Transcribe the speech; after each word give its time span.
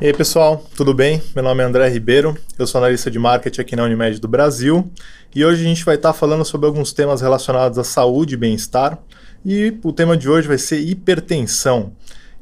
E 0.00 0.06
aí, 0.06 0.12
pessoal, 0.12 0.64
tudo 0.76 0.94
bem? 0.94 1.20
Meu 1.34 1.42
nome 1.42 1.60
é 1.60 1.66
André 1.66 1.88
Ribeiro, 1.88 2.38
eu 2.56 2.68
sou 2.68 2.78
analista 2.78 3.10
de 3.10 3.18
marketing 3.18 3.60
aqui 3.60 3.74
na 3.74 3.82
Unimed 3.82 4.20
do 4.20 4.28
Brasil 4.28 4.88
e 5.34 5.44
hoje 5.44 5.60
a 5.60 5.64
gente 5.64 5.84
vai 5.84 5.96
estar 5.96 6.12
falando 6.12 6.44
sobre 6.44 6.68
alguns 6.68 6.92
temas 6.92 7.20
relacionados 7.20 7.80
à 7.80 7.82
saúde 7.82 8.34
e 8.34 8.36
bem-estar. 8.36 8.96
E 9.44 9.76
o 9.82 9.92
tema 9.92 10.16
de 10.16 10.28
hoje 10.28 10.46
vai 10.46 10.56
ser 10.56 10.78
hipertensão. 10.78 11.90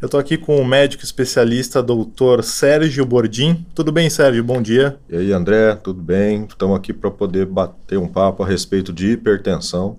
Eu 0.03 0.05
estou 0.05 0.21
aqui 0.21 0.37
com 0.37 0.61
o 0.61 0.67
médico 0.67 1.03
especialista, 1.03 1.83
doutor 1.83 2.45
Sérgio 2.45 3.07
Bordim. 3.07 3.65
Tudo 3.75 3.91
bem, 3.91 4.11
Sérgio? 4.11 4.45
Bom 4.45 4.61
dia. 4.61 4.99
E 5.09 5.17
aí, 5.17 5.33
André, 5.33 5.77
tudo 5.77 6.03
bem? 6.03 6.45
Estamos 6.45 6.77
aqui 6.77 6.93
para 6.93 7.11
poder 7.11 7.47
bater 7.47 7.99
um 7.99 8.07
papo 8.07 8.43
a 8.43 8.47
respeito 8.47 8.93
de 8.93 9.13
hipertensão 9.13 9.99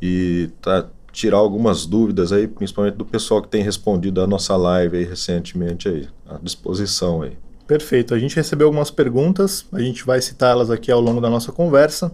e 0.00 0.48
tá, 0.62 0.86
tirar 1.16 1.38
algumas 1.38 1.86
dúvidas 1.86 2.30
aí, 2.30 2.46
principalmente 2.46 2.96
do 2.96 3.04
pessoal 3.04 3.40
que 3.40 3.48
tem 3.48 3.62
respondido 3.62 4.20
a 4.20 4.26
nossa 4.26 4.54
live 4.54 4.98
aí 4.98 5.04
recentemente 5.04 5.88
aí, 5.88 6.06
à 6.28 6.36
disposição 6.42 7.22
aí. 7.22 7.32
Perfeito. 7.66 8.12
A 8.12 8.18
gente 8.18 8.36
recebeu 8.36 8.66
algumas 8.66 8.90
perguntas, 8.90 9.64
a 9.72 9.80
gente 9.80 10.04
vai 10.04 10.20
citá-las 10.20 10.70
aqui 10.70 10.92
ao 10.92 11.00
longo 11.00 11.18
da 11.18 11.30
nossa 11.30 11.50
conversa. 11.50 12.12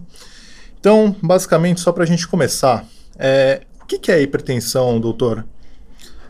Então, 0.79 1.13
basicamente, 1.21 1.81
só 1.81 1.91
para 1.91 2.05
a 2.05 2.07
gente 2.07 2.25
começar, 2.25 2.85
é, 3.19 3.63
o 3.81 3.85
que, 3.85 3.99
que 3.99 4.09
é 4.09 4.21
hipertensão, 4.21 4.97
doutor? 5.01 5.45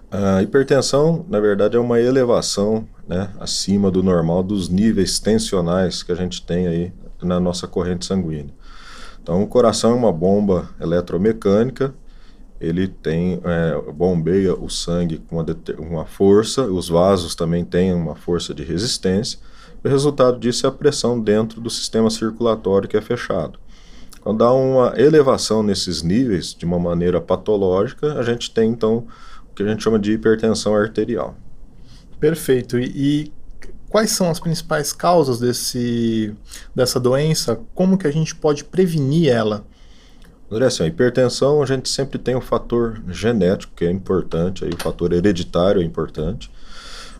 A 0.09 0.41
hipertensão, 0.41 1.23
na 1.30 1.39
verdade, 1.39 1.77
é 1.77 1.80
uma 1.80 2.02
elevação 2.02 2.88
né, 3.08 3.30
acima 3.39 3.91
do 3.91 4.02
normal 4.02 4.41
dos 4.41 4.67
níveis 4.67 5.19
tensionais 5.19 6.02
que 6.02 6.11
a 6.11 6.16
gente 6.16 6.44
tem 6.44 6.67
aí 6.67 6.91
na 7.21 7.39
nossa 7.39 7.67
corrente 7.67 8.03
sanguínea. 8.03 8.53
Então, 9.21 9.44
o 9.44 9.47
coração 9.47 9.91
é 9.91 9.95
uma 9.95 10.11
bomba 10.11 10.71
eletromecânica 10.81 11.94
ele 12.63 12.88
tem 12.88 13.41
é, 13.44 13.91
bombeia 13.91 14.55
o 14.55 14.70
sangue 14.70 15.17
com 15.17 15.35
uma, 15.35 15.45
uma, 15.80 16.05
força, 16.05 16.63
os 16.63 16.88
vasos 16.88 17.36
também 17.36 17.66
têm 17.66 17.94
uma 17.94 18.16
força 18.16 18.53
de 18.53 18.63
resistência. 18.63 19.38
O 19.84 19.89
resultado 19.89 20.39
disso 20.39 20.66
é 20.66 20.70
a 20.70 20.72
pressão 20.72 21.20
dentro 21.20 21.59
do 21.59 21.70
sistema 21.70 22.09
circulatório 22.09 22.88
que 22.88 22.95
é 22.95 23.02
fechado. 23.02 23.59
Quando 24.22 24.42
há 24.45 24.53
uma 24.53 24.94
elevação 24.97 25.61
nesses 25.61 26.02
níveis 26.02 26.55
de 26.55 26.66
uma 26.66 26.80
maneira 26.80 27.20
patológica, 27.20 28.14
a 28.14 28.23
gente 28.23 28.50
tem 28.52 28.70
então 28.70 29.05
o 29.52 29.53
que 29.53 29.61
a 29.61 29.67
gente 29.67 29.83
chama 29.83 30.00
de 30.00 30.14
hipertensão 30.14 30.73
arterial. 30.73 31.36
Perfeito. 32.17 32.80
E, 32.80 32.86
e 32.95 33.33
quais 33.89 34.11
são 34.11 34.30
as 34.30 34.39
principais 34.39 34.94
causas 34.94 35.39
desse, 35.39 36.33
dessa 36.73 36.98
doença? 36.98 37.59
Como 37.75 37.98
que 37.98 38.08
a 38.08 38.11
gente 38.11 38.33
pode 38.33 38.64
prevenir 38.64 39.30
ela? 39.30 39.66
André, 40.52 40.66
assim, 40.66 40.83
a 40.83 40.88
hipertensão 40.88 41.61
a 41.61 41.66
gente 41.66 41.89
sempre 41.89 42.19
tem 42.19 42.36
um 42.36 42.41
fator 42.41 43.02
genético 43.08 43.73
que 43.75 43.86
é 43.86 43.91
importante, 43.91 44.63
aí 44.63 44.72
o 44.72 44.81
fator 44.81 45.11
hereditário 45.11 45.81
é 45.81 45.86
importante, 45.86 46.52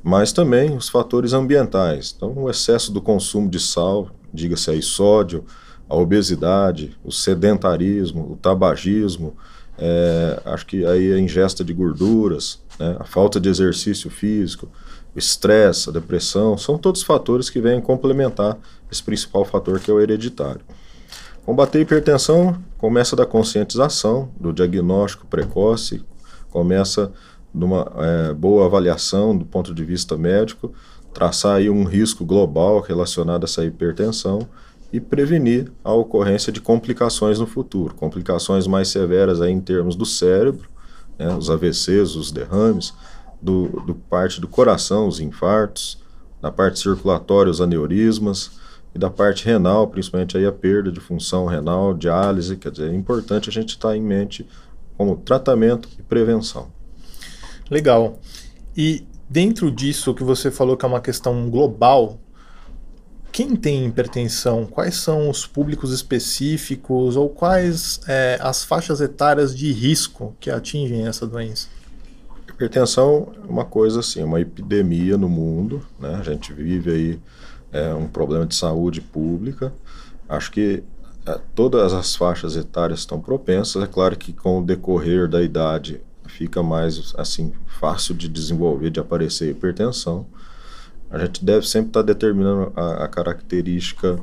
mas 0.04 0.32
também 0.32 0.76
os 0.76 0.90
fatores 0.90 1.34
ambientais. 1.34 2.14
Então, 2.16 2.34
o 2.36 2.50
excesso 2.50 2.92
do 2.92 3.02
consumo 3.02 3.50
de 3.50 3.60
sal, 3.60 4.10
diga-se 4.34 4.70
aí 4.70 4.82
sódio, 4.82 5.46
a 5.90 5.96
obesidade, 5.96 6.98
o 7.04 7.12
sedentarismo, 7.12 8.34
o 8.34 8.36
tabagismo, 8.36 9.36
é, 9.78 10.42
acho 10.46 10.66
que 10.66 10.86
aí 10.86 11.14
a 11.14 11.20
ingesta 11.20 11.64
de 11.64 11.74
gorduras, 11.74 12.60
né, 12.80 12.98
a 13.00 13.04
falta 13.04 13.40
de 13.40 13.50
exercício 13.50 14.10
físico, 14.10 14.70
o 15.16 15.20
estresse, 15.20 15.90
a 15.90 15.94
depressão, 15.94 16.58
são 16.58 16.78
todos 16.78 17.04
fatores 17.04 17.50
que 17.50 17.62
vêm 17.62 17.80
complementar 17.80 18.58
esse 18.92 19.02
principal 19.02 19.46
fator 19.46 19.80
que 19.80 19.90
é 19.90 19.94
o 19.94 20.00
hereditário. 20.00 20.62
Combater 21.46 21.80
a 21.80 21.82
hipertensão 21.82 22.58
começa 22.78 23.18
da 23.18 23.26
conscientização, 23.26 24.32
do 24.40 24.54
diagnóstico 24.54 25.28
precoce, 25.28 26.02
começa 26.50 27.12
numa 27.54 27.92
é, 27.98 28.34
boa 28.34 28.66
avaliação 28.66 29.38
do 29.38 29.44
ponto 29.44 29.74
de 29.74 29.84
vista 29.84 30.18
médico, 30.18 30.74
traçar 31.14 31.58
aí 31.58 31.70
um 31.70 31.84
risco 31.84 32.24
global 32.24 32.80
relacionado 32.80 33.44
a 33.44 33.46
essa 33.46 33.66
hipertensão 33.66 34.48
e 34.92 35.02
prevenir 35.02 35.70
a 35.84 35.92
ocorrência 35.92 36.52
de 36.52 36.62
complicações 36.62 37.40
no 37.40 37.46
futuro, 37.46 37.94
complicações 37.94 38.66
mais 38.66 38.88
severas 38.88 39.42
aí 39.42 39.52
em 39.52 39.60
termos 39.60 39.98
do 39.98 40.06
cérebro, 40.06 40.70
né, 41.20 41.36
os 41.36 41.50
AVCs, 41.50 42.16
os 42.16 42.32
derrames, 42.32 42.94
do, 43.42 43.68
do 43.86 43.94
parte 43.94 44.40
do 44.40 44.48
coração, 44.48 45.10
os 45.10 45.20
infartos, 45.20 46.02
na 46.42 46.52
parte 46.52 46.80
circulatória, 46.80 47.52
os 47.52 47.60
aneurismas, 47.60 48.52
e 48.94 49.00
da 49.00 49.10
parte 49.10 49.46
renal, 49.46 49.88
principalmente 49.88 50.38
aí 50.38 50.46
a 50.46 50.52
perda 50.52 50.92
de 50.92 51.00
função 51.00 51.46
renal, 51.46 51.94
diálise, 51.94 52.56
quer 52.58 52.72
dizer, 52.72 52.92
é 52.92 52.96
importante 52.96 53.50
a 53.50 53.52
gente 53.52 53.70
estar 53.70 53.90
tá 53.90 53.98
em 53.98 54.02
mente 54.02 54.48
como 54.96 55.18
tratamento 55.18 55.90
e 55.98 56.04
prevenção. 56.04 56.68
Legal. 57.70 58.20
E 58.78 59.06
dentro 59.28 59.72
disso 59.72 60.14
que 60.14 60.24
você 60.24 60.52
falou 60.52 60.78
que 60.78 60.86
é 60.86 60.88
uma 60.88 61.02
questão 61.02 61.50
global, 61.50 62.20
quem 63.32 63.56
tem 63.56 63.88
hipertensão? 63.88 64.68
Quais 64.68 64.96
são 64.96 65.28
os 65.28 65.48
públicos 65.48 65.92
específicos 65.92 67.16
ou 67.16 67.30
quais 67.30 68.00
é, 68.08 68.38
as 68.40 68.64
faixas 68.64 69.02
etárias 69.02 69.56
de 69.56 69.72
risco 69.72 70.36
que 70.40 70.52
atingem 70.52 71.08
essa 71.08 71.26
doença? 71.26 71.68
Hipertensão 72.48 73.34
é 73.44 73.52
uma 73.52 73.66
coisa 73.66 74.02
assim, 74.02 74.22
uma 74.22 74.40
epidemia 74.40 75.18
no 75.18 75.28
mundo, 75.28 75.84
né? 76.00 76.14
A 76.14 76.22
gente 76.22 76.54
vive 76.54 76.92
aí 76.92 77.20
é 77.74 77.94
um 77.94 78.08
problema 78.08 78.46
de 78.46 78.56
saúde 78.56 79.02
pública. 79.02 79.74
Acho 80.30 80.52
que 80.52 80.84
é, 81.26 81.40
todas 81.56 81.94
as 81.94 82.16
faixas 82.16 82.56
etárias 82.56 83.00
estão 83.00 83.20
propensas. 83.20 83.84
É 83.84 83.88
claro 83.88 84.16
que 84.16 84.32
com 84.32 84.60
o 84.60 84.66
decorrer 84.66 85.28
da 85.28 85.42
idade 85.42 86.02
fica 86.28 86.64
mais 86.64 87.14
assim 87.18 87.52
fácil 87.66 88.16
de 88.16 88.30
desenvolver, 88.30 88.90
de 88.90 89.00
aparecer 89.00 89.50
hipertensão. 89.50 90.26
A 91.10 91.18
gente 91.20 91.44
deve 91.44 91.68
sempre 91.68 91.90
estar 91.90 92.02
determinando 92.02 92.72
a, 92.76 93.04
a 93.04 93.08
característica 93.08 94.20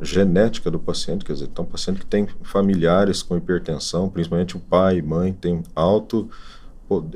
genética 0.00 0.70
do 0.70 0.78
paciente, 0.78 1.24
quer 1.24 1.32
dizer, 1.32 1.46
então, 1.46 1.64
um 1.64 1.68
paciente 1.68 2.00
que 2.00 2.06
tem 2.06 2.28
familiares 2.42 3.22
com 3.22 3.36
hipertensão, 3.36 4.08
principalmente 4.08 4.56
o 4.56 4.60
pai 4.60 4.98
e 4.98 5.02
mãe, 5.02 5.32
tem 5.32 5.62
alto 5.74 6.30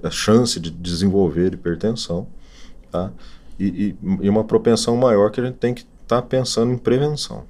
a 0.03 0.11
chance 0.11 0.59
de 0.59 0.71
desenvolver 0.71 1.55
hipertensão, 1.55 2.27
tá? 2.91 3.11
E, 3.59 3.95
e, 4.21 4.29
uma 4.29 4.45
propensão 4.45 4.97
maior 4.97 5.31
que 5.31 5.41
a 5.41 5.45
gente 5.45 5.57
tem 5.57 5.75
que 5.75 5.83
estar 6.03 6.21
tá 6.21 6.23
pensando 6.23 6.73
em 6.73 6.79
prevenção. 6.79 7.45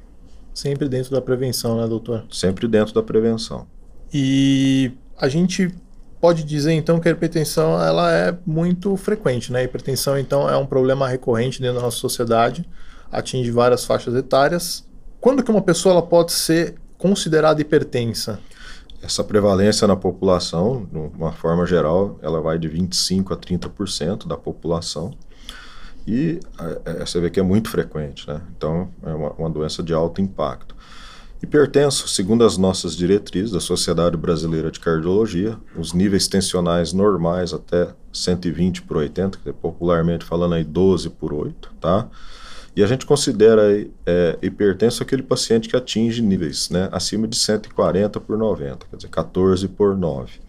Sempre 0.54 0.88
dentro 0.88 1.10
da 1.10 1.20
prevenção, 1.20 1.80
né, 1.80 1.86
doutor? 1.86 2.24
Sempre 2.30 2.68
dentro 2.68 2.94
da 2.94 3.02
prevenção. 3.02 3.66
E 4.12 4.92
a 5.18 5.28
gente 5.28 5.74
pode 6.20 6.44
dizer 6.44 6.72
então 6.72 7.00
que 7.00 7.08
a 7.08 7.12
hipertensão 7.12 7.82
ela 7.82 8.12
é 8.12 8.36
muito 8.46 8.96
frequente, 8.96 9.50
né? 9.50 9.60
A 9.60 9.64
hipertensão 9.64 10.18
então 10.18 10.48
é 10.48 10.56
um 10.56 10.66
problema 10.66 11.08
recorrente 11.08 11.60
dentro 11.60 11.76
da 11.76 11.82
nossa 11.82 11.96
sociedade, 11.96 12.68
atinge 13.10 13.50
várias 13.50 13.84
faixas 13.84 14.14
etárias. 14.14 14.86
Quando 15.20 15.42
que 15.42 15.50
uma 15.50 15.62
pessoa 15.62 15.94
ela 15.94 16.02
pode 16.02 16.32
ser 16.32 16.74
considerada 16.98 17.60
hipertensa? 17.60 18.38
Essa 19.02 19.24
prevalência 19.24 19.86
na 19.88 19.96
população, 19.96 20.86
de 20.92 21.16
uma 21.16 21.32
forma 21.32 21.66
geral, 21.66 22.18
ela 22.22 22.40
vai 22.40 22.56
de 22.56 22.68
25 22.68 23.34
a 23.34 23.36
30% 23.36 24.28
da 24.28 24.36
população. 24.36 25.12
E 26.06 26.40
é, 26.84 27.04
você 27.04 27.20
vê 27.20 27.30
que 27.30 27.38
é 27.38 27.42
muito 27.42 27.70
frequente, 27.70 28.26
né? 28.26 28.40
Então, 28.56 28.90
é 29.02 29.12
uma, 29.12 29.30
uma 29.32 29.50
doença 29.50 29.82
de 29.82 29.94
alto 29.94 30.20
impacto. 30.20 30.74
Hipertenso, 31.42 32.06
segundo 32.06 32.44
as 32.44 32.56
nossas 32.56 32.96
diretrizes 32.96 33.50
da 33.50 33.58
Sociedade 33.58 34.16
Brasileira 34.16 34.70
de 34.70 34.78
Cardiologia, 34.78 35.58
os 35.76 35.92
níveis 35.92 36.28
tensionais 36.28 36.92
normais 36.92 37.52
até 37.52 37.88
120 38.12 38.82
por 38.82 38.98
80, 38.98 39.38
que 39.38 39.48
é 39.48 39.52
popularmente 39.52 40.24
falando 40.24 40.54
aí 40.54 40.62
12 40.62 41.10
por 41.10 41.34
8, 41.34 41.72
tá? 41.80 42.08
E 42.76 42.82
a 42.82 42.86
gente 42.86 43.04
considera 43.04 43.62
é, 44.06 44.38
hipertenso 44.40 45.02
aquele 45.02 45.22
paciente 45.22 45.68
que 45.68 45.76
atinge 45.76 46.22
níveis 46.22 46.70
né, 46.70 46.88
acima 46.92 47.26
de 47.28 47.36
140 47.36 48.18
por 48.20 48.38
90, 48.38 48.86
quer 48.88 48.96
dizer, 48.96 49.08
14 49.08 49.68
por 49.68 49.96
9. 49.96 50.40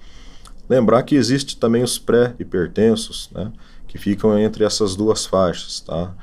Lembrar 0.69 1.03
que 1.03 1.15
existe 1.15 1.57
também 1.57 1.83
os 1.83 1.97
pré-hipertensos, 1.97 3.29
né? 3.33 3.51
Que 3.93 3.99
ficam 3.99 4.39
entre 4.39 4.63
essas 4.63 4.95
duas 4.95 5.23
faixas, 5.23 5.79
tá? 5.81 6.15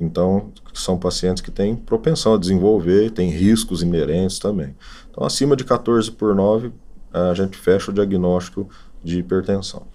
Então, 0.00 0.50
são 0.72 0.96
pacientes 0.96 1.42
que 1.42 1.50
têm 1.50 1.76
propensão 1.76 2.32
a 2.32 2.38
desenvolver, 2.38 3.10
têm 3.10 3.28
riscos 3.28 3.82
inerentes 3.82 4.38
também. 4.38 4.74
Então, 5.10 5.26
acima 5.26 5.54
de 5.54 5.62
14 5.62 6.10
por 6.10 6.34
9, 6.34 6.72
a 7.12 7.34
gente 7.34 7.58
fecha 7.58 7.90
o 7.90 7.94
diagnóstico 7.94 8.66
de 9.04 9.18
hipertensão. 9.18 9.86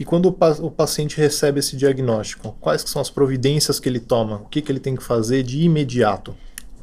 E 0.00 0.04
quando 0.04 0.26
o, 0.26 0.32
pa 0.32 0.52
o 0.60 0.70
paciente 0.70 1.18
recebe 1.18 1.58
esse 1.58 1.76
diagnóstico, 1.76 2.56
quais 2.58 2.80
são 2.86 3.02
as 3.02 3.10
providências 3.10 3.78
que 3.78 3.86
ele 3.86 4.00
toma? 4.00 4.36
O 4.36 4.46
que, 4.46 4.62
que 4.62 4.72
ele 4.72 4.80
tem 4.80 4.96
que 4.96 5.02
fazer 5.02 5.42
de 5.42 5.60
imediato? 5.60 6.34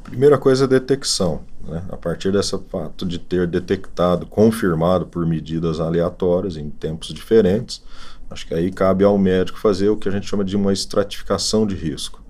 Primeira 0.04 0.38
coisa 0.38 0.64
é 0.64 0.66
a 0.66 0.68
detecção. 0.68 1.40
Né? 1.66 1.82
A 1.90 1.96
partir 1.96 2.30
desse 2.30 2.56
fato 2.70 3.04
de 3.04 3.18
ter 3.18 3.48
detectado, 3.48 4.24
confirmado 4.24 5.06
por 5.06 5.26
medidas 5.26 5.80
aleatórias 5.80 6.56
em 6.56 6.70
tempos 6.70 7.12
diferentes, 7.12 7.82
Acho 8.30 8.46
que 8.46 8.54
aí 8.54 8.70
cabe 8.70 9.04
ao 9.04 9.16
médico 9.16 9.58
fazer 9.58 9.88
o 9.88 9.96
que 9.96 10.08
a 10.08 10.12
gente 10.12 10.26
chama 10.26 10.44
de 10.44 10.56
uma 10.56 10.72
estratificação 10.72 11.66
de 11.66 11.74
risco. 11.74 12.22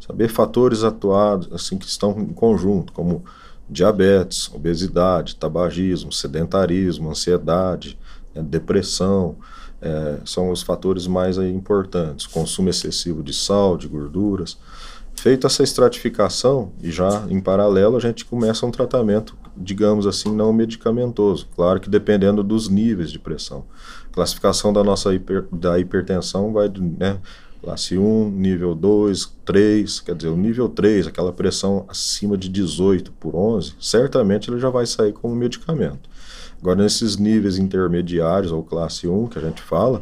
Saber 0.00 0.28
fatores 0.28 0.84
atuados, 0.84 1.50
assim, 1.52 1.78
que 1.78 1.86
estão 1.86 2.18
em 2.18 2.32
conjunto, 2.32 2.92
como 2.92 3.24
diabetes, 3.68 4.50
obesidade, 4.52 5.36
tabagismo, 5.36 6.12
sedentarismo, 6.12 7.08
ansiedade, 7.10 7.98
né, 8.34 8.42
depressão, 8.42 9.36
é, 9.80 10.18
são 10.24 10.50
os 10.50 10.62
fatores 10.62 11.06
mais 11.06 11.38
aí, 11.38 11.52
importantes. 11.52 12.26
Consumo 12.26 12.68
excessivo 12.68 13.22
de 13.22 13.32
sal, 13.32 13.76
de 13.76 13.88
gorduras. 13.88 14.58
Feita 15.14 15.46
essa 15.46 15.62
estratificação, 15.62 16.72
e 16.82 16.90
já 16.90 17.24
em 17.28 17.40
paralelo 17.40 17.96
a 17.96 18.00
gente 18.00 18.24
começa 18.24 18.66
um 18.66 18.70
tratamento, 18.70 19.36
digamos 19.56 20.06
assim, 20.06 20.34
não 20.34 20.52
medicamentoso. 20.52 21.46
Claro 21.54 21.80
que 21.80 21.88
dependendo 21.88 22.42
dos 22.42 22.68
níveis 22.68 23.12
de 23.12 23.18
pressão. 23.18 23.64
Classificação 24.14 24.72
da 24.72 24.84
nossa 24.84 25.12
hiper, 25.12 25.44
da 25.50 25.76
hipertensão 25.76 26.52
vai, 26.52 26.70
né, 26.98 27.18
classe 27.60 27.98
1, 27.98 28.30
nível 28.30 28.72
2, 28.72 29.34
3, 29.44 30.00
quer 30.00 30.14
dizer, 30.14 30.28
o 30.28 30.36
nível 30.36 30.68
3, 30.68 31.08
aquela 31.08 31.32
pressão 31.32 31.84
acima 31.88 32.38
de 32.38 32.48
18 32.48 33.10
por 33.10 33.34
11, 33.34 33.74
certamente 33.80 34.48
ele 34.48 34.60
já 34.60 34.70
vai 34.70 34.86
sair 34.86 35.12
como 35.12 35.34
medicamento. 35.34 36.08
Agora, 36.60 36.80
nesses 36.80 37.16
níveis 37.16 37.58
intermediários, 37.58 38.52
ou 38.52 38.62
classe 38.62 39.08
1, 39.08 39.26
que 39.26 39.38
a 39.38 39.42
gente 39.42 39.60
fala, 39.60 40.00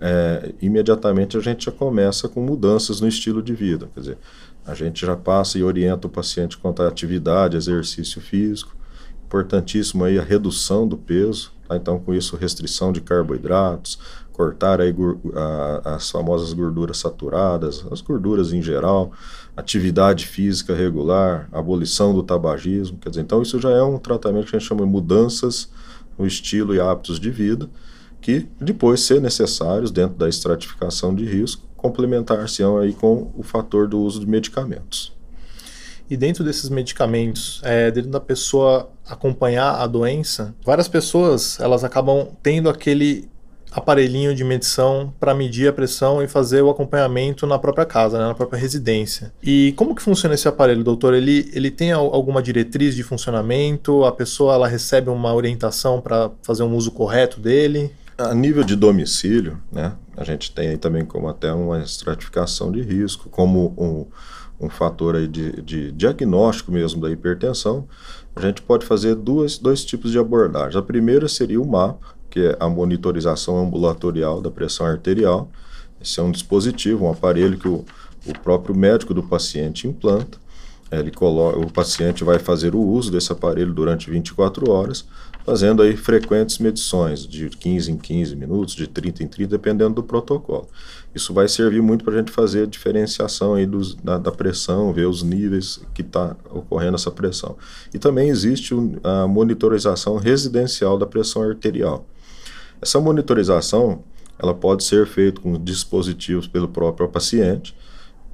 é, 0.00 0.52
imediatamente 0.62 1.36
a 1.36 1.40
gente 1.40 1.66
já 1.66 1.72
começa 1.72 2.28
com 2.28 2.40
mudanças 2.40 3.00
no 3.00 3.06
estilo 3.06 3.42
de 3.42 3.54
vida. 3.54 3.88
Quer 3.92 4.00
dizer, 4.00 4.18
a 4.66 4.74
gente 4.74 5.04
já 5.04 5.14
passa 5.14 5.58
e 5.58 5.62
orienta 5.62 6.06
o 6.06 6.10
paciente 6.10 6.56
quanto 6.56 6.82
à 6.82 6.88
atividade, 6.88 7.56
exercício 7.56 8.20
físico. 8.20 8.74
Importantíssimo 9.26 10.04
aí 10.04 10.18
a 10.18 10.22
redução 10.22 10.88
do 10.88 10.96
peso, 10.96 11.52
tá? 11.68 11.76
então 11.76 11.98
com 11.98 12.14
isso 12.14 12.36
restrição 12.36 12.92
de 12.92 13.00
carboidratos, 13.00 13.98
cortar 14.32 14.80
aí 14.80 14.94
a, 15.34 15.94
as 15.94 16.10
famosas 16.10 16.52
gorduras 16.52 16.98
saturadas, 16.98 17.84
as 17.90 18.00
gorduras 18.00 18.52
em 18.52 18.60
geral, 18.60 19.12
atividade 19.56 20.26
física 20.26 20.74
regular, 20.74 21.48
abolição 21.52 22.12
do 22.12 22.22
tabagismo, 22.22 22.98
quer 22.98 23.10
dizer, 23.10 23.22
então 23.22 23.40
isso 23.40 23.60
já 23.60 23.70
é 23.70 23.82
um 23.82 23.98
tratamento 23.98 24.48
que 24.48 24.56
a 24.56 24.58
gente 24.58 24.68
chama 24.68 24.84
de 24.84 24.90
mudanças 24.90 25.70
no 26.18 26.26
estilo 26.26 26.74
e 26.74 26.80
hábitos 26.80 27.20
de 27.20 27.30
vida, 27.30 27.68
que 28.20 28.48
depois, 28.60 29.00
se 29.00 29.20
necessários, 29.20 29.90
dentro 29.90 30.16
da 30.16 30.28
estratificação 30.28 31.14
de 31.14 31.24
risco, 31.24 31.62
complementar-se-ão 31.76 32.78
aí 32.78 32.94
com 32.94 33.30
o 33.36 33.42
fator 33.42 33.86
do 33.86 34.00
uso 34.00 34.18
de 34.18 34.26
medicamentos. 34.26 35.13
E 36.14 36.16
dentro 36.16 36.44
desses 36.44 36.70
medicamentos, 36.70 37.60
é, 37.64 37.90
dentro 37.90 38.08
da 38.08 38.20
pessoa 38.20 38.88
acompanhar 39.04 39.80
a 39.80 39.86
doença, 39.88 40.54
várias 40.64 40.86
pessoas 40.86 41.58
elas 41.58 41.82
acabam 41.82 42.28
tendo 42.40 42.68
aquele 42.70 43.28
aparelhinho 43.72 44.32
de 44.32 44.44
medição 44.44 45.12
para 45.18 45.34
medir 45.34 45.66
a 45.66 45.72
pressão 45.72 46.22
e 46.22 46.28
fazer 46.28 46.62
o 46.62 46.70
acompanhamento 46.70 47.48
na 47.48 47.58
própria 47.58 47.84
casa, 47.84 48.16
né, 48.16 48.26
na 48.28 48.34
própria 48.34 48.56
residência. 48.56 49.32
E 49.42 49.74
como 49.76 49.92
que 49.92 50.02
funciona 50.02 50.36
esse 50.36 50.46
aparelho, 50.46 50.84
doutor? 50.84 51.14
Ele, 51.14 51.50
ele 51.52 51.68
tem 51.68 51.90
alguma 51.90 52.40
diretriz 52.40 52.94
de 52.94 53.02
funcionamento? 53.02 54.04
A 54.04 54.12
pessoa 54.12 54.54
ela 54.54 54.68
recebe 54.68 55.10
uma 55.10 55.34
orientação 55.34 56.00
para 56.00 56.30
fazer 56.44 56.62
um 56.62 56.76
uso 56.76 56.92
correto 56.92 57.40
dele? 57.40 57.90
A 58.16 58.32
nível 58.32 58.62
de 58.62 58.76
domicílio, 58.76 59.58
né, 59.72 59.94
a 60.16 60.22
gente 60.22 60.52
tem 60.52 60.68
aí 60.68 60.76
também 60.76 61.04
como 61.04 61.26
até 61.26 61.52
uma 61.52 61.82
estratificação 61.82 62.70
de 62.70 62.82
risco, 62.82 63.28
como 63.28 63.74
um, 63.76 64.06
um 64.60 64.68
fator 64.68 65.16
aí 65.16 65.26
de, 65.26 65.60
de 65.62 65.92
diagnóstico 65.92 66.70
mesmo 66.70 67.00
da 67.00 67.10
hipertensão, 67.10 67.86
a 68.34 68.40
gente 68.40 68.62
pode 68.62 68.84
fazer 68.84 69.14
duas, 69.14 69.58
dois 69.58 69.84
tipos 69.84 70.10
de 70.10 70.18
abordagem. 70.18 70.78
A 70.78 70.82
primeira 70.82 71.28
seria 71.28 71.60
o 71.60 71.66
mapa, 71.66 72.14
que 72.30 72.40
é 72.40 72.56
a 72.58 72.68
monitorização 72.68 73.58
ambulatorial 73.58 74.40
da 74.40 74.50
pressão 74.50 74.86
arterial. 74.86 75.48
Esse 76.00 76.18
é 76.18 76.22
um 76.22 76.30
dispositivo, 76.30 77.04
um 77.04 77.10
aparelho 77.10 77.58
que 77.58 77.68
o, 77.68 77.84
o 78.26 78.38
próprio 78.42 78.74
médico 78.74 79.14
do 79.14 79.22
paciente 79.22 79.86
implanta. 79.86 80.38
Ele 80.90 81.10
coloca, 81.10 81.58
o 81.58 81.70
paciente 81.70 82.22
vai 82.24 82.38
fazer 82.38 82.74
o 82.74 82.80
uso 82.80 83.10
desse 83.10 83.32
aparelho 83.32 83.72
durante 83.72 84.10
24 84.10 84.70
horas, 84.70 85.06
fazendo 85.44 85.82
aí 85.82 85.96
frequentes 85.96 86.58
medições, 86.58 87.26
de 87.26 87.50
15 87.50 87.92
em 87.92 87.98
15 87.98 88.34
minutos, 88.34 88.74
de 88.74 88.86
30 88.86 89.22
em 89.22 89.28
30, 89.28 89.50
dependendo 89.50 89.94
do 89.94 90.02
protocolo. 90.02 90.66
Isso 91.14 91.34
vai 91.34 91.46
servir 91.46 91.82
muito 91.82 92.04
para 92.04 92.14
a 92.14 92.16
gente 92.18 92.30
fazer 92.30 92.62
a 92.62 92.66
diferenciação 92.66 93.54
aí 93.54 93.66
dos, 93.66 93.94
da, 93.94 94.16
da, 94.16 94.32
pressão, 94.32 94.92
ver 94.92 95.06
os 95.06 95.22
níveis 95.22 95.80
que 95.92 96.00
está 96.00 96.34
ocorrendo 96.50 96.96
essa 96.96 97.10
pressão. 97.10 97.56
E 97.92 97.98
também 97.98 98.30
existe 98.30 98.74
a 99.02 99.28
monitorização 99.28 100.16
residencial 100.16 100.98
da 100.98 101.06
pressão 101.06 101.42
arterial. 101.42 102.06
Essa 102.80 102.98
monitorização 102.98 104.02
ela 104.38 104.54
pode 104.54 104.82
ser 104.82 105.06
feita 105.06 105.40
com 105.40 105.62
dispositivos 105.62 106.46
pelo 106.46 106.68
próprio 106.68 107.08
paciente. 107.08 107.76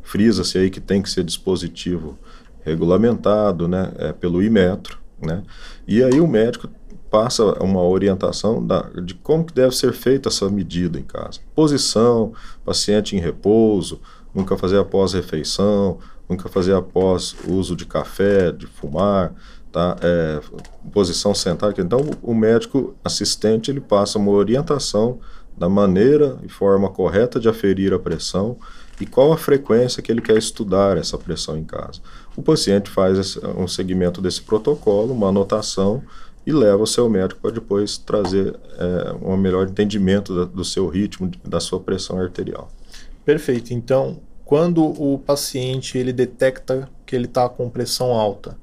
Frisa-se 0.03 0.59
aí 0.59 0.71
que 0.71 0.81
tem 0.81 1.03
que 1.03 1.11
ser 1.11 1.25
dispositivo 1.25 2.19
regulamentado, 2.63 3.69
né, 3.69 3.93
é, 3.97 4.13
pelo 4.13 4.43
Imetro, 4.43 4.99
né? 5.21 5.43
E 5.87 6.03
aí 6.03 6.21
o 6.21 6.27
médico 6.27 6.69
passa 7.11 7.45
uma 7.63 7.83
orientação 7.83 8.65
da, 8.65 8.83
de 9.03 9.15
como 9.15 9.45
que 9.45 9.53
deve 9.53 9.75
ser 9.75 9.93
feita 9.93 10.29
essa 10.29 10.49
medida 10.49 10.99
em 10.99 11.03
casa. 11.03 11.41
Posição, 11.55 12.33
paciente 12.65 13.17
em 13.17 13.19
repouso, 13.19 14.01
nunca 14.35 14.57
fazer 14.57 14.79
após 14.79 15.13
refeição, 15.13 15.99
nunca 16.29 16.49
fazer 16.49 16.75
após 16.75 17.35
uso 17.49 17.75
de 17.75 17.85
café, 17.85 18.53
de 18.53 18.67
fumar, 18.67 19.35
tá? 19.73 19.97
É, 20.01 20.41
posição 20.93 21.35
sentada. 21.35 21.75
Então, 21.81 22.01
o 22.23 22.33
médico 22.33 22.95
assistente 23.05 23.71
ele 23.71 23.81
passa 23.81 24.19
uma 24.19 24.31
orientação 24.31 25.19
da 25.57 25.69
maneira 25.69 26.39
e 26.45 26.49
forma 26.49 26.89
correta 26.89 27.41
de 27.41 27.49
aferir 27.49 27.93
a 27.93 27.99
pressão 27.99 28.57
e 29.01 29.07
qual 29.07 29.33
a 29.33 29.37
frequência 29.37 30.03
que 30.03 30.13
ele 30.13 30.21
quer 30.21 30.37
estudar 30.37 30.97
essa 30.97 31.19
pressão 31.19 31.57
em 31.57 31.65
casa. 31.65 32.01
O 32.37 32.43
paciente 32.43 32.89
faz 32.89 33.37
um 33.57 33.67
segmento 33.67 34.21
desse 34.21 34.43
protocolo, 34.43 35.13
uma 35.13 35.29
anotação 35.29 36.03
e 36.51 36.53
leva 36.53 36.83
o 36.83 36.87
seu 36.87 37.09
médico 37.09 37.41
para 37.41 37.53
depois 37.53 37.97
trazer 37.97 38.55
é, 38.79 39.15
um 39.23 39.37
melhor 39.37 39.69
entendimento 39.69 40.35
da, 40.35 40.45
do 40.45 40.65
seu 40.65 40.89
ritmo, 40.89 41.31
da 41.45 41.61
sua 41.61 41.81
pressão 41.81 42.21
arterial. 42.21 42.69
Perfeito. 43.25 43.73
Então, 43.73 44.21
quando 44.45 44.85
o 44.85 45.19
paciente 45.19 45.97
ele 45.97 46.13
detecta 46.13 46.89
que 47.07 47.15
ele 47.15 47.27
está 47.27 47.49
com 47.49 47.71
pressão 47.71 48.13
alta, 48.13 48.57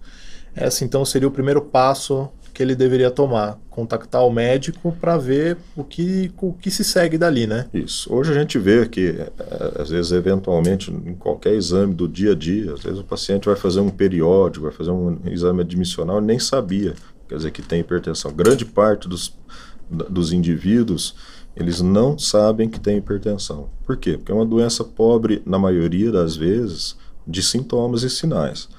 essa 0.54 0.84
então 0.84 1.06
seria 1.06 1.28
o 1.28 1.31
primeiro 1.31 1.62
passo 1.62 2.30
que 2.54 2.63
ele 2.63 2.75
deveria 2.75 3.12
tomar, 3.12 3.60
contactar 3.69 4.25
o 4.25 4.31
médico 4.31 4.92
para 5.00 5.16
ver 5.16 5.56
o 5.75 5.83
que, 5.83 6.31
o 6.42 6.51
que 6.54 6.72
se 6.72 6.83
segue 6.83 7.16
dali, 7.16 7.45
né? 7.45 7.68
Isso. 7.72 8.12
Hoje 8.12 8.31
a 8.31 8.33
gente 8.33 8.57
vê 8.57 8.88
que, 8.88 9.10
é, 9.10 9.31
às 9.80 9.92
vezes, 9.92 10.12
eventualmente, 10.12 10.90
em 10.90 11.13
qualquer 11.13 11.54
exame 11.54 11.94
do 11.94 12.07
dia 12.07 12.31
a 12.31 12.36
dia, 12.36 12.74
às 12.74 12.81
vezes 12.81 13.00
o 13.00 13.04
paciente 13.04 13.45
vai 13.45 13.56
fazer 13.56 13.80
um 13.80 13.92
periódico, 13.92 14.66
vai 14.66 14.74
fazer 14.74 14.90
um 14.90 15.19
exame 15.28 15.62
admissional 15.62 16.19
e 16.19 16.25
nem 16.25 16.40
sabia, 16.40 16.95
quer 17.27 17.35
dizer, 17.35 17.51
que 17.51 17.62
tem 17.62 17.81
hipertensão. 17.81 18.31
Grande 18.31 18.65
parte 18.65 19.07
dos, 19.07 19.38
dos 19.89 20.31
indivíduos, 20.31 21.15
eles 21.56 21.81
não 21.81 22.18
sabem 22.18 22.69
que 22.69 22.79
tem 22.79 22.97
hipertensão. 22.97 23.69
Por 23.85 23.97
quê? 23.97 24.18
Porque 24.18 24.31
é 24.31 24.35
uma 24.35 24.45
doença 24.45 24.83
pobre, 24.83 25.41
na 25.45 25.57
maioria 25.57 26.12
das 26.12 26.35
vezes, 26.35 26.95
de 27.25 27.41
sintomas 27.44 28.03
e 28.03 28.09
sinais 28.09 28.69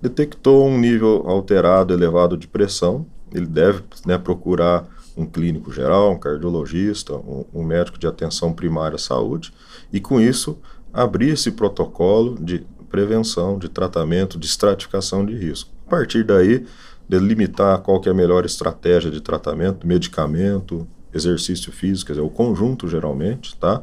detectou 0.00 0.66
um 0.66 0.78
nível 0.78 1.24
alterado, 1.26 1.92
elevado 1.92 2.36
de 2.36 2.48
pressão, 2.48 3.06
ele 3.32 3.46
deve 3.46 3.82
né, 4.06 4.16
procurar 4.16 4.88
um 5.16 5.26
clínico 5.26 5.70
geral, 5.70 6.12
um 6.12 6.18
cardiologista, 6.18 7.14
um, 7.14 7.44
um, 7.52 7.62
médico 7.62 7.98
de 7.98 8.06
atenção 8.06 8.52
primária 8.52 8.96
à 8.96 8.98
saúde, 8.98 9.52
e 9.92 10.00
com 10.00 10.20
isso 10.20 10.58
abrir 10.92 11.30
esse 11.30 11.52
protocolo 11.52 12.36
de 12.42 12.64
prevenção, 12.88 13.58
de 13.58 13.68
tratamento, 13.68 14.38
de 14.38 14.46
estratificação 14.46 15.24
de 15.24 15.36
risco. 15.36 15.70
A 15.86 15.90
partir 15.90 16.24
daí, 16.24 16.66
delimitar 17.10 17.80
qual 17.80 18.00
que 18.00 18.08
é 18.08 18.12
a 18.12 18.14
melhor 18.14 18.44
estratégia 18.44 19.10
de 19.10 19.20
tratamento, 19.20 19.84
medicamento, 19.84 20.86
exercício 21.12 21.72
físico, 21.72 22.12
dizer, 22.12 22.20
o 22.20 22.30
conjunto 22.30 22.86
geralmente, 22.86 23.56
tá? 23.56 23.82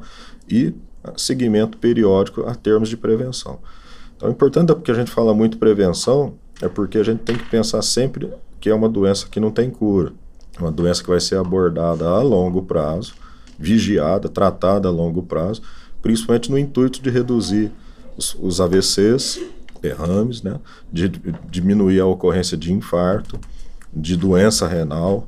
E 0.50 0.74
seguimento 1.18 1.78
periódico 1.78 2.48
a 2.48 2.56
termos 2.56 2.88
de 2.88 2.96
prevenção. 2.96 3.60
Então, 4.16 4.30
o 4.30 4.32
importante 4.32 4.72
é 4.72 4.76
porque 4.76 4.92
a 4.92 4.94
gente 4.94 5.12
fala 5.12 5.34
muito 5.34 5.58
prevenção, 5.58 6.36
é 6.62 6.70
porque 6.70 6.98
a 6.98 7.04
gente 7.04 7.20
tem 7.20 7.38
que 7.38 7.44
pensar 7.50 7.82
sempre 7.82 8.32
que 8.62 8.70
é 8.70 8.74
uma 8.74 8.88
doença 8.88 9.28
que 9.30 9.42
não 9.42 9.52
tem 9.52 9.70
cura. 9.70 10.14
É 10.58 10.62
uma 10.62 10.72
doença 10.72 11.04
que 11.04 11.10
vai 11.10 11.20
ser 11.20 11.36
abordada 11.36 12.08
a 12.08 12.22
longo 12.22 12.64
prazo, 12.64 13.14
vigiada, 13.60 14.30
tratada 14.30 14.88
a 14.88 14.92
longo 14.92 15.22
prazo, 15.22 15.62
principalmente 16.02 16.50
no 16.50 16.58
intuito 16.58 17.02
de 17.02 17.10
reduzir 17.10 17.72
os, 18.16 18.36
os 18.40 18.62
AVCs, 18.62 19.42
derrames, 19.82 20.42
né? 20.42 20.60
de, 20.92 21.08
de 21.10 21.36
diminuir 21.50 22.00
a 22.00 22.06
ocorrência 22.06 22.58
de 22.58 22.72
infarto, 22.72 23.40
de 23.94 24.16
doença 24.16 24.68
renal 24.68 25.28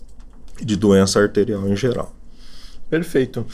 e 0.60 0.65
de 0.65 0.75
doença 0.75 1.20
arterial 1.20 1.68
em 1.68 1.75
geral. 1.75 2.15
Perfeito. 2.89 3.46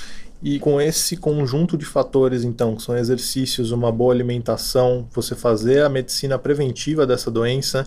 E 0.41 0.59
com 0.59 0.79
esse 0.79 1.17
conjunto 1.17 1.77
de 1.77 1.85
fatores, 1.85 2.43
então, 2.43 2.75
que 2.75 2.83
são 2.83 2.95
exercícios, 2.95 3.71
uma 3.71 3.91
boa 3.91 4.13
alimentação, 4.13 5.07
você 5.11 5.33
fazer 5.35 5.83
a 5.83 5.89
medicina 5.89 6.37
preventiva 6.37 7.07
dessa 7.07 7.31
doença, 7.31 7.85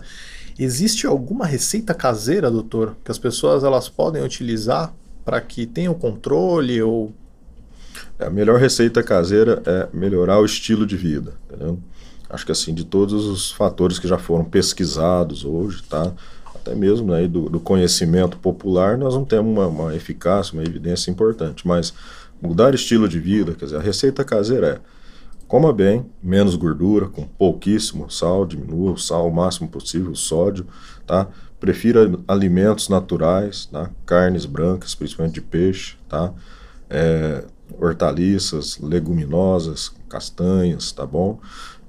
existe 0.57 1.07
alguma 1.07 1.45
receita 1.45 1.93
caseira, 1.93 2.51
doutor, 2.51 2.97
que 3.03 3.11
as 3.11 3.17
pessoas 3.17 3.63
elas 3.63 3.87
podem 3.87 4.23
utilizar 4.23 4.93
para 5.23 5.39
que 5.39 5.65
tenham 5.65 5.93
controle 5.93 6.81
ou 6.81 7.13
é, 8.19 8.25
a 8.25 8.29
melhor 8.29 8.59
receita 8.59 9.01
caseira 9.01 9.61
é 9.65 9.87
melhorar 9.93 10.39
o 10.39 10.45
estilo 10.45 10.85
de 10.85 10.97
vida, 10.97 11.33
entendeu? 11.47 11.79
Acho 12.29 12.45
que 12.45 12.51
assim, 12.51 12.73
de 12.73 12.85
todos 12.85 13.25
os 13.25 13.51
fatores 13.51 13.97
que 13.97 14.07
já 14.07 14.17
foram 14.17 14.45
pesquisados 14.45 15.43
hoje, 15.43 15.81
tá? 15.83 16.13
até 16.69 16.75
mesmo 16.75 17.11
aí 17.13 17.27
do, 17.27 17.49
do 17.49 17.59
conhecimento 17.59 18.37
popular, 18.37 18.97
nós 18.97 19.15
não 19.15 19.25
temos 19.25 19.51
uma, 19.51 19.67
uma, 19.67 19.95
eficácia, 19.95 20.53
uma 20.53 20.63
evidência 20.63 21.09
importante. 21.09 21.67
Mas 21.67 21.93
mudar 22.41 22.73
estilo 22.75 23.07
de 23.07 23.19
vida, 23.19 23.53
quer 23.55 23.65
dizer, 23.65 23.77
a 23.77 23.81
receita 23.81 24.23
caseira 24.23 24.67
é 24.67 24.99
coma 25.47 25.73
bem, 25.73 26.05
menos 26.21 26.55
gordura, 26.55 27.07
com 27.07 27.25
pouquíssimo 27.25 28.09
sal, 28.09 28.45
diminua 28.45 28.91
o 28.91 28.97
sal 28.97 29.27
o 29.27 29.33
máximo 29.33 29.67
possível, 29.67 30.11
o 30.11 30.15
sódio, 30.15 30.67
tá? 31.07 31.27
Prefira 31.59 32.09
alimentos 32.27 32.87
naturais, 32.87 33.65
tá? 33.65 33.89
Carnes 34.05 34.45
brancas, 34.45 34.93
principalmente 34.93 35.33
de 35.33 35.41
peixe, 35.41 35.95
tá? 36.07 36.31
É, 36.87 37.43
hortaliças, 37.79 38.77
leguminosas, 38.79 39.91
castanhas, 40.07 40.91
tá 40.91 41.05
bom? 41.05 41.39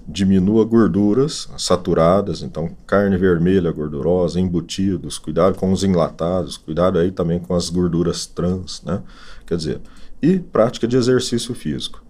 Diminua 0.07 0.65
gorduras 0.65 1.49
saturadas, 1.57 2.43
então 2.43 2.71
carne 2.87 3.17
vermelha 3.17 3.71
gordurosa, 3.71 4.41
embutidos, 4.41 5.19
cuidado 5.19 5.57
com 5.57 5.73
os 5.73 5.85
enlatados, 5.85 6.57
cuidado 6.57 6.99
aí 6.99 7.11
também 7.11 7.39
com 7.39 7.55
as 7.55 7.69
gorduras 7.69 8.27
trans, 8.27 8.83
né? 8.83 9.03
Quer 9.47 9.57
dizer, 9.57 9.81
e 10.23 10.39
prática 10.39 10.87
de 10.87 10.97
exercício 10.97 11.55
físico. 11.55 12.03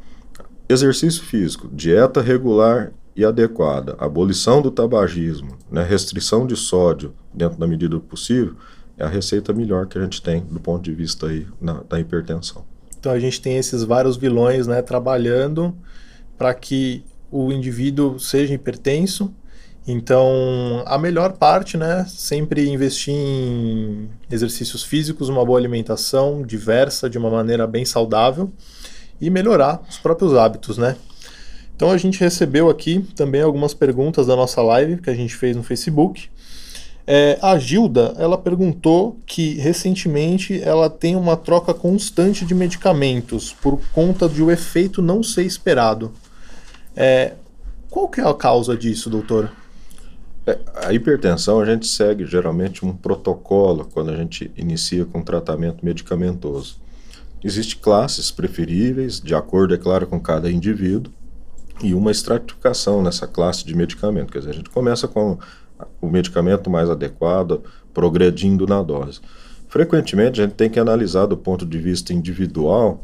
Exercício 0.68 1.22
físico, 1.22 1.68
dieta 1.72 2.20
regular 2.20 2.92
e 3.14 3.24
adequada, 3.24 3.96
abolição 3.98 4.62
do 4.62 4.70
tabagismo, 4.70 5.58
né, 5.70 5.82
restrição 5.82 6.46
de 6.46 6.56
sódio 6.56 7.12
dentro 7.34 7.58
da 7.58 7.66
medida 7.66 7.90
do 7.90 8.00
possível, 8.00 8.54
é 8.96 9.04
a 9.04 9.08
receita 9.08 9.52
melhor 9.52 9.86
que 9.86 9.98
a 9.98 10.02
gente 10.02 10.22
tem 10.22 10.42
do 10.44 10.60
ponto 10.60 10.82
de 10.82 10.92
vista 10.92 11.26
aí 11.26 11.46
na, 11.60 11.82
da 11.88 11.98
hipertensão. 11.98 12.64
Então 12.98 13.10
a 13.10 13.18
gente 13.18 13.40
tem 13.40 13.56
esses 13.56 13.82
vários 13.82 14.16
vilões, 14.16 14.66
né, 14.66 14.80
trabalhando 14.82 15.74
para 16.36 16.54
que 16.54 17.04
o 17.30 17.52
indivíduo 17.52 18.18
seja 18.18 18.54
hipertenso. 18.54 19.32
Então, 19.86 20.82
a 20.86 20.98
melhor 20.98 21.32
parte, 21.32 21.76
né, 21.76 22.04
sempre 22.08 22.68
investir 22.68 23.14
em 23.14 24.08
exercícios 24.30 24.82
físicos, 24.82 25.28
uma 25.28 25.44
boa 25.44 25.58
alimentação 25.58 26.42
diversa, 26.42 27.08
de 27.08 27.18
uma 27.18 27.30
maneira 27.30 27.66
bem 27.66 27.84
saudável 27.84 28.52
e 29.20 29.30
melhorar 29.30 29.82
os 29.88 29.98
próprios 29.98 30.34
hábitos, 30.34 30.78
né? 30.78 30.96
Então, 31.74 31.90
a 31.90 31.96
gente 31.96 32.20
recebeu 32.20 32.68
aqui 32.68 33.00
também 33.16 33.40
algumas 33.40 33.72
perguntas 33.72 34.26
da 34.26 34.36
nossa 34.36 34.60
live 34.60 34.98
que 34.98 35.08
a 35.08 35.14
gente 35.14 35.34
fez 35.34 35.56
no 35.56 35.62
Facebook. 35.62 36.28
É, 37.06 37.38
a 37.40 37.58
Gilda, 37.58 38.14
ela 38.18 38.36
perguntou 38.36 39.18
que 39.26 39.54
recentemente 39.54 40.62
ela 40.62 40.88
tem 40.90 41.16
uma 41.16 41.36
troca 41.36 41.72
constante 41.72 42.44
de 42.44 42.54
medicamentos 42.54 43.52
por 43.52 43.80
conta 43.92 44.28
de 44.28 44.42
o 44.42 44.50
efeito 44.50 45.00
não 45.00 45.22
ser 45.22 45.44
esperado. 45.44 46.12
É, 47.02 47.32
qual 47.88 48.08
que 48.10 48.20
é 48.20 48.28
a 48.28 48.34
causa 48.34 48.76
disso, 48.76 49.08
doutor? 49.08 49.50
É, 50.46 50.58
a 50.84 50.92
hipertensão 50.92 51.58
a 51.58 51.64
gente 51.64 51.86
segue 51.86 52.26
geralmente 52.26 52.84
um 52.84 52.94
protocolo 52.94 53.86
quando 53.86 54.10
a 54.10 54.16
gente 54.16 54.50
inicia 54.54 55.06
com 55.06 55.22
tratamento 55.22 55.82
medicamentoso. 55.82 56.76
Existem 57.42 57.78
classes 57.80 58.30
preferíveis, 58.30 59.18
de 59.18 59.34
acordo, 59.34 59.72
é 59.72 59.78
claro, 59.78 60.06
com 60.06 60.20
cada 60.20 60.50
indivíduo, 60.50 61.10
e 61.82 61.94
uma 61.94 62.10
estratificação 62.10 63.02
nessa 63.02 63.26
classe 63.26 63.64
de 63.64 63.74
medicamento. 63.74 64.30
Quer 64.30 64.40
dizer, 64.40 64.50
a 64.50 64.54
gente 64.54 64.68
começa 64.68 65.08
com 65.08 65.38
o 66.02 66.06
medicamento 66.06 66.68
mais 66.68 66.90
adequado, 66.90 67.62
progredindo 67.94 68.66
na 68.66 68.82
dose. 68.82 69.20
Frequentemente, 69.68 70.38
a 70.38 70.44
gente 70.44 70.54
tem 70.54 70.68
que 70.68 70.78
analisar 70.78 71.24
do 71.24 71.36
ponto 71.38 71.64
de 71.64 71.78
vista 71.78 72.12
individual 72.12 73.02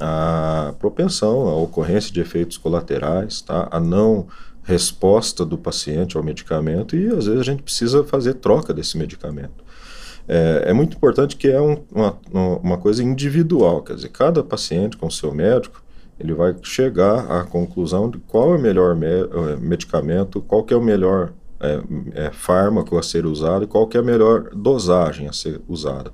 a 0.00 0.74
propensão 0.78 1.48
à 1.48 1.54
ocorrência 1.56 2.12
de 2.12 2.20
efeitos 2.20 2.56
colaterais, 2.56 3.40
tá? 3.40 3.68
a 3.70 3.78
não 3.78 4.26
resposta 4.62 5.44
do 5.44 5.58
paciente 5.58 6.16
ao 6.16 6.22
medicamento 6.22 6.96
e 6.96 7.08
às 7.08 7.26
vezes 7.26 7.40
a 7.40 7.44
gente 7.44 7.62
precisa 7.62 8.04
fazer 8.04 8.34
troca 8.34 8.72
desse 8.72 8.96
medicamento. 8.96 9.64
É, 10.28 10.64
é 10.66 10.72
muito 10.72 10.96
importante 10.96 11.36
que 11.36 11.48
é 11.48 11.60
um, 11.60 11.82
uma, 11.90 12.18
uma 12.32 12.78
coisa 12.78 13.02
individual, 13.02 13.82
quer 13.82 13.96
dizer, 13.96 14.08
cada 14.10 14.42
paciente 14.42 14.96
com 14.96 15.10
seu 15.10 15.34
médico 15.34 15.82
ele 16.18 16.34
vai 16.34 16.54
chegar 16.62 17.30
à 17.30 17.42
conclusão 17.42 18.08
de 18.08 18.18
qual 18.18 18.54
é 18.54 18.56
o 18.56 18.60
melhor 18.60 18.94
me 18.94 19.06
é, 19.06 19.56
medicamento, 19.58 20.40
qual 20.40 20.62
que 20.62 20.72
é 20.72 20.76
o 20.76 20.82
melhor 20.82 21.32
é, 21.58 21.80
é, 22.14 22.30
fármaco 22.30 22.96
a 22.96 23.02
ser 23.02 23.26
usado 23.26 23.64
e 23.64 23.66
qual 23.66 23.86
que 23.86 23.96
é 23.96 24.00
a 24.00 24.04
melhor 24.04 24.50
dosagem 24.54 25.28
a 25.28 25.32
ser 25.32 25.60
usada. 25.68 26.12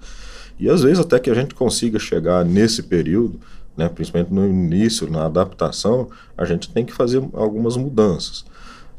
E 0.59 0.69
às 0.69 0.83
vezes 0.83 0.99
até 0.99 1.19
que 1.19 1.31
a 1.31 1.35
gente 1.35 1.55
consiga 1.55 1.99
chegar 1.99 2.45
nesse 2.45 2.83
período, 2.83 3.39
né, 3.79 3.89
principalmente 3.89 4.35
no 4.35 4.45
início, 4.45 5.09
na 5.09 5.27
adaptação, 5.27 6.09
a 6.37 6.45
gente 6.45 6.69
tem 6.71 6.85
que 6.85 6.93
fazer 6.93 7.23
algumas 7.33 7.77
mudanças. 7.77 8.45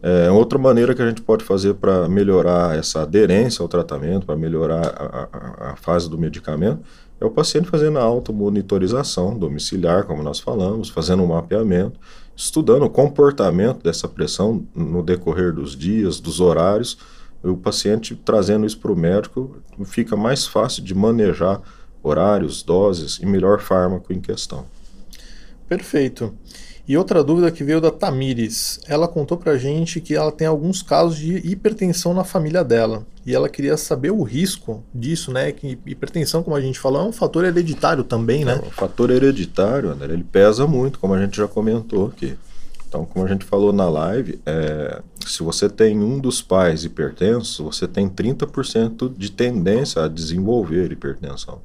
É, 0.02 0.32
outra 0.32 0.58
maneira 0.58 0.96
que 0.96 1.02
a 1.02 1.08
gente 1.10 1.22
pode 1.22 1.44
fazer 1.44 1.74
para 1.74 2.08
melhorar 2.08 2.78
essa 2.78 3.02
aderência 3.02 3.62
ao 3.62 3.68
tratamento, 3.68 4.26
para 4.26 4.38
melhorar 4.38 4.88
a, 4.88 5.28
a, 5.34 5.72
a, 5.72 5.76
fase 5.76 6.10
do 6.10 6.18
medicamento, 6.18 6.80
é 7.20 7.26
o 7.26 7.30
paciente 7.30 7.68
fazendo 7.68 8.00
a 8.00 8.04
automonitorização 8.04 9.38
domiciliar, 9.38 10.06
como 10.06 10.24
nós 10.24 10.40
falamos, 10.40 10.88
fazendo 10.88 11.22
um 11.22 11.28
mapeamento, 11.28 12.00
estudando 12.34 12.84
o 12.84 12.90
comportamento 12.90 13.84
dessa 13.84 14.08
pressão 14.08 14.66
no 14.74 15.04
decorrer 15.04 15.52
dos 15.52 15.76
dias, 15.76 16.22
dos 16.22 16.40
horários, 16.40 16.98
o 17.44 17.58
paciente 17.58 18.16
trazendo 18.16 18.66
isso 18.66 18.80
para 18.80 18.94
o 18.94 18.96
médico, 18.96 19.58
fica 19.84 20.16
mais 20.16 20.48
fácil 20.48 20.82
de 20.82 20.96
manejar 20.96 21.62
horários, 22.02 22.64
doses 22.64 23.20
e 23.22 23.26
melhor 23.26 23.60
fármaco 23.60 24.14
em 24.14 24.20
questão. 24.20 24.66
Perfeito. 25.68 26.34
E 26.90 26.98
outra 26.98 27.24
dúvida 27.24 27.52
que 27.52 27.64
veio 27.64 27.80
da 27.80 27.92
Tamires, 27.92 28.80
ela 28.88 29.08
contou 29.08 29.38
pra 29.38 29.60
gente 29.60 30.02
que 30.02 30.16
ela 30.16 30.32
tem 30.32 30.48
alguns 30.48 30.82
casos 30.82 31.18
de 31.20 31.36
hipertensão 31.48 32.16
na 32.16 32.24
família 32.24 32.64
dela. 32.64 33.06
E 33.24 33.36
ela 33.36 33.48
queria 33.48 33.78
saber 33.78 34.10
o 34.10 34.24
risco 34.24 34.84
disso, 34.92 35.32
né? 35.32 35.52
Que 35.52 35.78
hipertensão, 35.86 36.42
como 36.42 36.56
a 36.56 36.62
gente 36.62 36.80
falou, 36.80 37.02
é 37.02 37.06
um 37.06 37.12
fator 37.12 37.46
hereditário 37.46 38.04
também, 38.04 38.44
né? 38.44 38.60
É, 38.64 38.68
o 38.68 38.72
fator 38.72 39.12
hereditário, 39.12 39.92
André, 39.92 40.14
ele 40.14 40.24
pesa 40.24 40.66
muito, 40.66 40.98
como 40.98 41.14
a 41.14 41.22
gente 41.22 41.38
já 41.38 41.48
comentou 41.48 42.08
aqui. 42.08 42.36
Então, 42.88 43.06
como 43.06 43.24
a 43.24 43.30
gente 43.30 43.46
falou 43.46 43.72
na 43.72 43.88
live, 43.88 44.42
é, 44.44 45.00
se 45.24 45.44
você 45.44 45.70
tem 45.70 46.00
um 46.00 46.18
dos 46.18 46.42
pais 46.42 46.86
hipertenso, 46.86 47.66
você 47.66 47.88
tem 47.88 48.10
30% 48.10 49.14
de 49.16 49.32
tendência 49.32 50.04
a 50.04 50.08
desenvolver 50.08 50.92
hipertensão. 50.92 51.62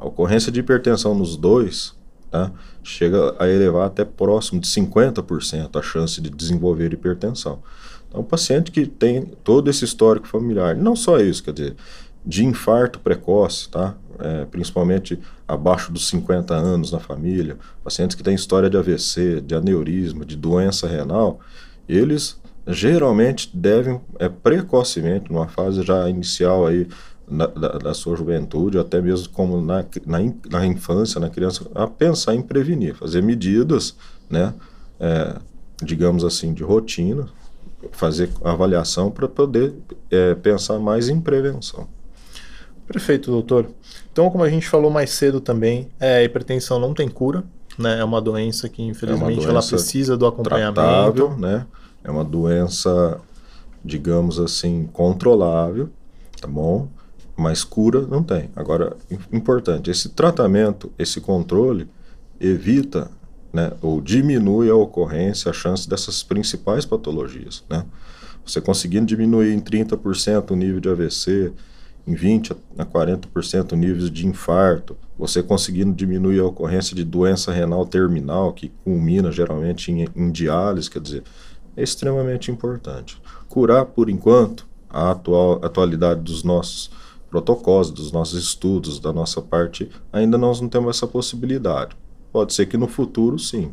A 0.00 0.06
ocorrência 0.06 0.50
de 0.50 0.60
hipertensão 0.60 1.14
nos 1.14 1.36
dois 1.36 1.94
tá, 2.30 2.50
chega 2.82 3.36
a 3.38 3.46
elevar 3.48 3.86
até 3.86 4.04
próximo 4.04 4.60
de 4.60 4.66
50% 4.66 5.78
a 5.78 5.82
chance 5.82 6.20
de 6.20 6.30
desenvolver 6.30 6.92
hipertensão. 6.92 7.62
Então, 8.08 8.22
o 8.22 8.24
paciente 8.24 8.70
que 8.70 8.86
tem 8.86 9.26
todo 9.44 9.68
esse 9.68 9.84
histórico 9.84 10.26
familiar, 10.26 10.74
não 10.74 10.96
só 10.96 11.18
isso, 11.18 11.44
quer 11.44 11.52
dizer, 11.52 11.76
de 12.24 12.44
infarto 12.44 12.98
precoce, 12.98 13.68
tá? 13.68 13.94
É, 14.18 14.44
principalmente 14.44 15.18
abaixo 15.48 15.90
dos 15.90 16.08
50 16.08 16.54
anos 16.54 16.92
na 16.92 16.98
família, 16.98 17.56
pacientes 17.82 18.14
que 18.14 18.22
têm 18.22 18.34
história 18.34 18.68
de 18.68 18.76
AVC, 18.76 19.40
de 19.40 19.54
aneurisma, 19.54 20.26
de 20.26 20.36
doença 20.36 20.86
renal, 20.86 21.40
eles 21.88 22.38
geralmente 22.66 23.50
devem 23.54 24.00
é, 24.18 24.28
precocemente, 24.28 25.32
numa 25.32 25.48
fase 25.48 25.82
já 25.82 26.08
inicial 26.08 26.66
aí 26.66 26.86
na, 27.30 27.46
da, 27.46 27.68
da, 27.78 27.94
sua 27.94 28.16
juventude, 28.16 28.78
até 28.78 29.00
mesmo 29.00 29.28
como 29.30 29.60
na, 29.60 29.84
na, 30.04 30.18
na, 30.50 30.66
infância, 30.66 31.20
na 31.20 31.30
criança, 31.30 31.64
a 31.74 31.86
pensar 31.86 32.34
em 32.34 32.42
prevenir, 32.42 32.94
fazer 32.94 33.22
medidas, 33.22 33.96
né, 34.28 34.52
é, 34.98 35.36
digamos 35.82 36.24
assim, 36.24 36.52
de 36.52 36.62
rotina, 36.62 37.28
fazer 37.92 38.30
avaliação 38.44 39.10
para 39.10 39.28
poder 39.28 39.72
é, 40.10 40.34
pensar 40.34 40.78
mais 40.78 41.08
em 41.08 41.20
prevenção. 41.20 41.88
Perfeito, 42.86 43.30
doutor. 43.30 43.68
Então, 44.12 44.28
como 44.30 44.42
a 44.42 44.50
gente 44.50 44.68
falou 44.68 44.90
mais 44.90 45.10
cedo 45.10 45.40
também, 45.40 45.88
é, 45.98 46.18
a 46.18 46.24
hipertensão 46.24 46.78
não 46.78 46.92
tem 46.92 47.08
cura, 47.08 47.44
né? 47.78 48.00
É 48.00 48.04
uma 48.04 48.20
doença 48.20 48.68
que, 48.68 48.82
infelizmente, 48.82 49.36
doença 49.36 49.48
ela 49.48 49.62
precisa 49.62 50.16
do 50.16 50.26
acompanhamento. 50.26 50.74
Tratável, 50.74 51.36
né? 51.38 51.66
É 52.02 52.10
uma 52.10 52.24
doença, 52.24 53.20
digamos 53.84 54.40
assim, 54.40 54.88
controlável, 54.92 55.88
tá 56.40 56.48
bom? 56.48 56.88
Mas 57.36 57.64
cura 57.64 58.06
não 58.06 58.22
tem. 58.22 58.50
Agora, 58.54 58.96
importante, 59.32 59.90
esse 59.90 60.10
tratamento, 60.10 60.92
esse 60.98 61.20
controle, 61.20 61.88
evita 62.38 63.10
né, 63.52 63.72
ou 63.82 64.00
diminui 64.00 64.70
a 64.70 64.74
ocorrência, 64.74 65.50
a 65.50 65.54
chance 65.54 65.88
dessas 65.88 66.22
principais 66.22 66.84
patologias, 66.84 67.64
né? 67.68 67.84
Você 68.44 68.60
conseguindo 68.60 69.06
diminuir 69.06 69.52
em 69.52 69.60
30% 69.60 70.50
o 70.50 70.56
nível 70.56 70.80
de 70.80 70.88
AVC, 70.88 71.52
em 72.06 72.14
20% 72.14 72.56
a 72.78 72.84
40% 72.84 73.72
níveis 73.72 74.10
de 74.10 74.26
infarto, 74.26 74.96
você 75.18 75.42
conseguindo 75.42 75.92
diminuir 75.92 76.40
a 76.40 76.46
ocorrência 76.46 76.96
de 76.96 77.04
doença 77.04 77.52
renal 77.52 77.84
terminal, 77.86 78.52
que 78.52 78.72
culmina 78.82 79.30
geralmente 79.30 79.92
em, 79.92 80.08
em 80.16 80.30
diálise, 80.32 80.90
quer 80.90 81.00
dizer, 81.00 81.22
é 81.76 81.82
extremamente 81.82 82.50
importante. 82.50 83.20
Curar, 83.48 83.84
por 83.84 84.08
enquanto, 84.08 84.66
a 84.88 85.12
atual, 85.12 85.60
atualidade 85.62 86.20
dos 86.22 86.42
nossos 86.42 86.90
protocolos, 87.30 87.90
dos 87.90 88.10
nossos 88.10 88.42
estudos, 88.42 88.98
da 88.98 89.12
nossa 89.12 89.40
parte, 89.40 89.88
ainda 90.12 90.36
nós 90.36 90.60
não 90.60 90.68
temos 90.68 90.96
essa 90.96 91.06
possibilidade. 91.06 91.96
Pode 92.32 92.52
ser 92.52 92.66
que 92.66 92.76
no 92.76 92.88
futuro, 92.88 93.38
sim, 93.38 93.72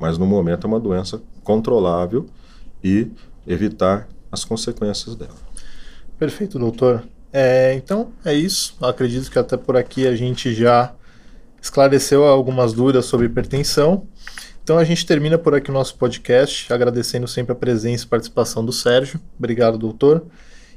mas 0.00 0.18
no 0.18 0.26
momento 0.26 0.66
é 0.66 0.68
uma 0.68 0.80
doença 0.80 1.22
controlável 1.42 2.26
e 2.82 3.10
evitar 3.46 4.08
as 4.32 4.44
consequências 4.44 5.14
dela. 5.14 5.36
Perfeito, 6.18 6.58
doutor. 6.58 7.04
É, 7.32 7.74
então 7.74 8.12
é 8.24 8.32
isso. 8.32 8.76
acredito 8.80 9.30
que 9.30 9.38
até 9.38 9.56
por 9.56 9.76
aqui 9.76 10.06
a 10.06 10.14
gente 10.14 10.54
já 10.54 10.94
esclareceu 11.60 12.24
algumas 12.24 12.72
dúvidas 12.72 13.06
sobre 13.06 13.26
hipertensão. 13.26 14.06
Então 14.62 14.78
a 14.78 14.84
gente 14.84 15.04
termina 15.04 15.36
por 15.36 15.54
aqui 15.54 15.70
o 15.70 15.74
nosso 15.74 15.96
podcast, 15.96 16.72
agradecendo 16.72 17.28
sempre 17.28 17.52
a 17.52 17.54
presença 17.54 18.04
e 18.04 18.06
participação 18.08 18.64
do 18.64 18.72
Sérgio. 18.72 19.20
Obrigado, 19.38 19.76
doutor. 19.76 20.24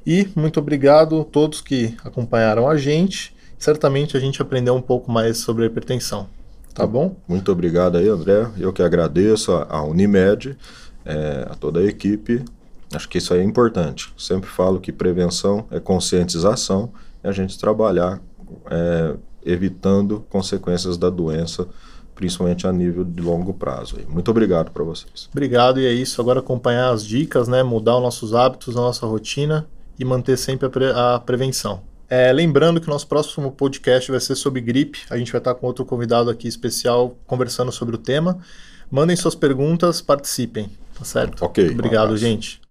E 0.08 0.30
muito 0.38 0.58
obrigado 0.62 1.20
a 1.20 1.26
todos 1.26 1.60
que 1.60 1.94
acompanharam 2.02 2.66
a 2.70 2.78
gente. 2.78 3.36
Certamente 3.60 4.16
a 4.16 4.22
gente 4.22 4.42
aprendeu 4.42 4.74
um 4.74 4.82
pouco 4.82 5.12
mais 5.12 5.40
sobre 5.40 5.66
a 5.66 5.68
hipertensão. 5.68 6.30
Tá 6.74 6.88
bom? 6.88 7.18
Muito 7.28 7.52
obrigado 7.52 7.98
aí, 7.98 8.08
André. 8.08 8.48
Eu 8.58 8.72
que 8.72 8.82
agradeço 8.82 9.52
a 9.52 9.84
Unimed, 9.84 10.58
é, 11.04 11.46
a 11.50 11.56
toda 11.56 11.82
a 11.82 11.84
equipe. 11.84 12.42
Acho 12.94 13.10
que 13.10 13.18
isso 13.18 13.34
aí 13.34 13.42
é 13.42 13.44
importante. 13.44 14.14
Sempre 14.18 14.50
falo 14.50 14.80
que 14.80 14.94
prevenção 14.94 15.66
é 15.70 15.78
conscientização 15.78 16.90
e 17.22 17.28
a 17.28 17.34
gente 17.34 17.60
trabalhar 17.60 18.22
é, 18.72 19.14
evitando 19.46 20.26
consequências 20.30 20.98
da 20.98 21.10
doença 21.10 21.68
principalmente 22.16 22.66
a 22.66 22.72
nível 22.72 23.04
de 23.04 23.22
longo 23.22 23.54
prazo. 23.54 23.98
Muito 24.10 24.32
obrigado 24.32 24.72
para 24.72 24.84
vocês. 24.84 25.30
Obrigado, 25.32 25.80
e 25.80 25.86
é 25.86 25.92
isso. 25.92 26.20
Agora 26.20 26.40
acompanhar 26.40 26.90
as 26.90 27.06
dicas, 27.06 27.48
né? 27.48 27.62
mudar 27.62 27.98
os 27.98 28.02
nossos 28.02 28.34
hábitos, 28.34 28.76
a 28.76 28.82
nossa 28.82 29.06
rotina 29.06 29.68
e 29.98 30.06
manter 30.06 30.38
sempre 30.38 30.68
a, 30.68 30.70
pre 30.70 30.86
a 30.86 31.20
prevenção. 31.20 31.82
É, 32.10 32.32
lembrando 32.32 32.80
que 32.80 32.88
o 32.88 32.90
nosso 32.90 33.08
próximo 33.08 33.52
podcast 33.52 34.10
vai 34.10 34.20
ser 34.20 34.36
sobre 34.36 34.62
gripe. 34.62 35.00
A 35.10 35.18
gente 35.18 35.32
vai 35.32 35.40
estar 35.40 35.54
com 35.56 35.68
outro 35.68 35.86
convidado 35.86 36.30
aqui 36.30 36.48
especial 36.48 37.18
conversando 37.26 37.72
sobre 37.72 37.96
o 37.96 37.98
tema. 37.98 38.40
Mandem 38.90 39.16
suas 39.16 39.36
perguntas, 39.36 40.02
participem, 40.02 40.70
tá 40.98 41.04
certo? 41.04 41.44
Ok. 41.44 41.70
Obrigado, 41.72 42.14
um 42.14 42.18
gente. 42.18 42.62